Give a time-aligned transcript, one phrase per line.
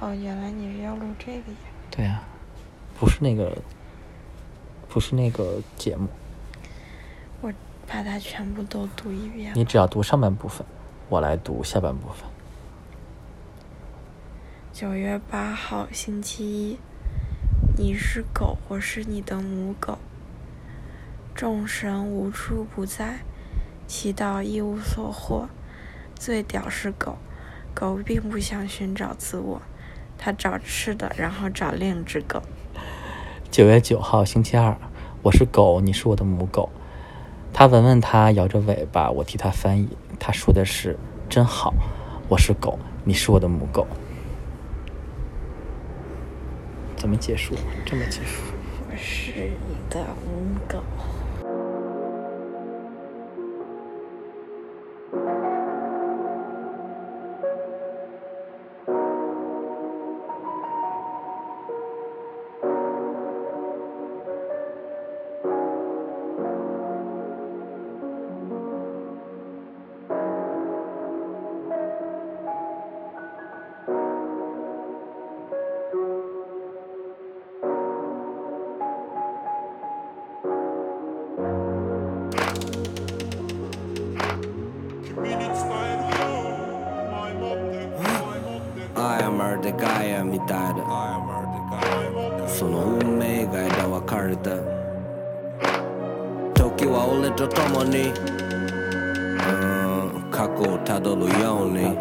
[0.00, 1.58] 哦，原来你是要录这个呀？
[1.90, 2.22] 对啊，
[2.98, 3.54] 不是那个，
[4.88, 6.08] 不是那个节目。
[7.42, 7.52] 我
[7.86, 9.52] 把它全部都读一遍。
[9.54, 10.66] 你只要读上半部分，
[11.10, 12.26] 我来读下半部分。
[14.72, 16.78] 九月八号，星期一。
[17.76, 19.98] 你是狗，我是你的母狗。
[21.34, 23.20] 众神无处不在，
[23.86, 25.48] 祈祷一无所获。
[26.14, 27.18] 最屌是狗，
[27.74, 29.62] 狗并不想寻找自我，
[30.22, 32.42] 它找吃的，然后找另一只狗。
[33.50, 34.76] 九月九号，星期二，
[35.22, 36.68] 我是狗，你是我的母狗。
[37.54, 39.88] 他闻闻它，摇着尾巴，我替他翻译。
[40.18, 40.98] 他说的是
[41.30, 41.72] ：“真好，
[42.28, 43.86] 我是狗，你是我的母狗。”
[46.98, 47.54] 怎么结束？
[47.86, 48.42] 这么结束？
[48.90, 50.82] 我是你的母狗。
[89.60, 94.56] でガヤみたいだその運命が枝分かれた
[96.54, 98.12] 時は俺と共に
[100.30, 101.94] 過去をたどるように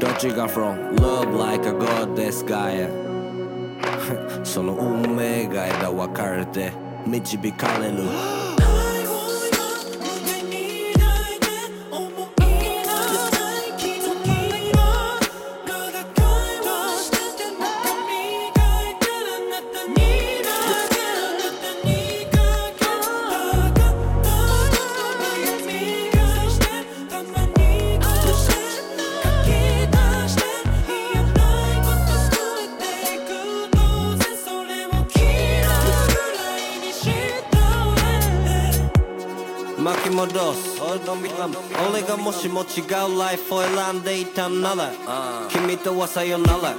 [0.00, 2.90] どっちが from love like a goddess Gaia
[4.44, 6.72] その運命が枝分かれて
[7.06, 8.41] 導かれる
[40.24, 42.80] 俺がもしも違
[43.14, 44.92] うライフを選んでいたなら
[45.48, 46.74] 君とはさよなら。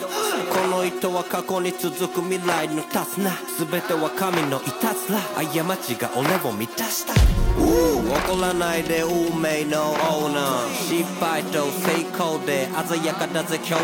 [0.53, 3.31] この糸は過去に続く未来の立つな。
[3.57, 5.19] 全ては神のいたずら。
[5.19, 7.13] 過ちが俺を満たした。
[7.55, 10.73] 怒らないで運命のオーナー。
[10.73, 13.83] 失敗と成功で鮮やかだぜ兄弟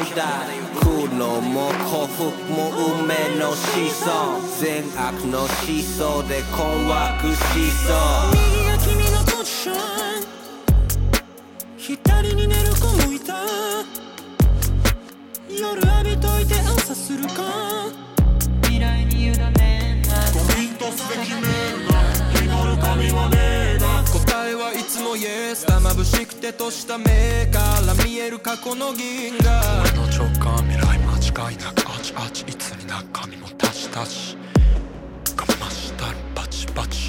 [0.80, 8.69] 苦悩も幸福も運命の思想善悪の思想で困惑しそう
[9.50, 9.76] ション
[11.76, 13.34] 左に寝る子もいた。
[15.50, 17.90] 夜浴びといて朝するか。
[18.62, 23.38] 未来に委ねないコミットすべきメールが祈る神はね
[23.76, 24.04] えな。
[24.04, 25.66] 答えはいつもイエス。
[25.66, 27.06] だ眩しくてとした目
[27.52, 29.82] から見える過去の銀河。
[29.82, 34.38] 俺の直感未来間違いなくあちあちいつに中身もたちたち
[35.36, 37.09] かましたらバチバチ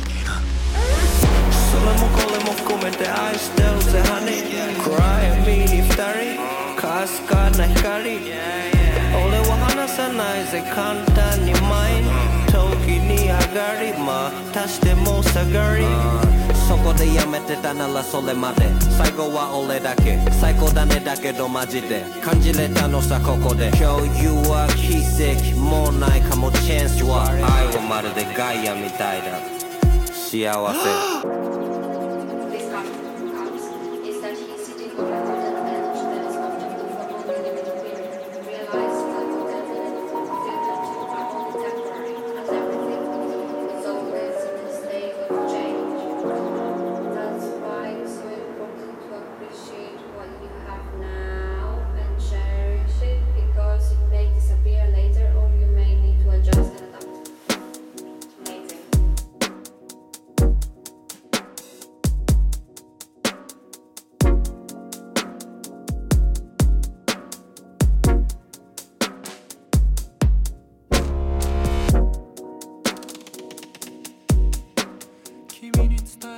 [2.90, 8.18] も含めて愛してるぜハニー暗闇に二人かすかな光
[9.12, 12.08] 俺は離さないぜ簡単に前に
[12.46, 15.84] 時に上がりまたしても下がり
[16.68, 29.40] そこでやめてたならそれまで最後は俺だけ最高だねだけどマジで感じれたのさここで共有は奇跡もうないかもチャンスは愛はまるでガイアみたいだ
[30.12, 30.48] 幸
[31.34, 31.39] せ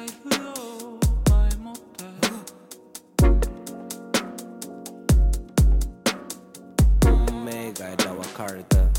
[0.09, 0.15] し
[8.65, 8.92] てても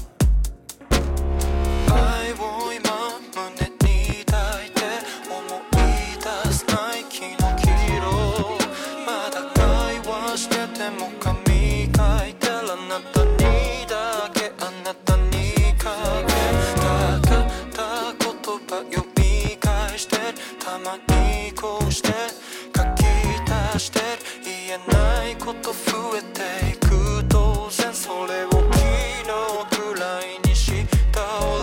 [24.91, 29.29] ないこと増えていく当然それを昨日
[29.69, 31.61] くらいにした俺。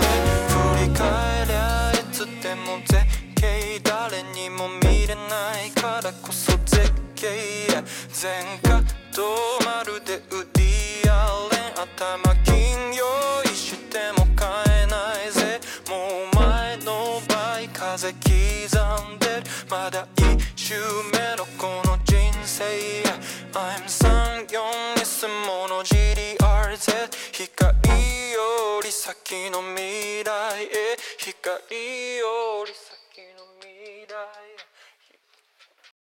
[0.85, 3.05] 振り返りゃいつでも絶
[3.35, 7.27] 景誰にも見れないからこそ絶景
[7.73, 7.83] や。
[8.23, 8.83] 前科
[9.15, 9.23] と
[9.65, 11.81] まるでウディアレン。
[11.81, 13.05] 頭金用
[13.45, 14.49] 意しても買
[14.83, 15.61] えないぜ。
[15.89, 19.43] もう前の倍風刻んでる。
[19.69, 20.23] まだ一
[20.57, 20.75] 周
[21.13, 21.90] 目のこの
[23.53, 27.75] I'm 34に住もの GDRZ 光
[28.31, 30.97] より先の未来へ。
[31.19, 31.59] 光
[32.17, 34.15] より先の未来
[34.47, 34.50] へ。